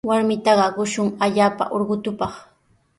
Warmitaqa 0.09 0.65
qusan 0.77 1.07
allaapa 1.25 1.63
ullqutupaq. 1.75 2.33